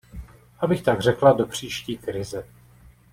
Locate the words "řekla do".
1.01-1.45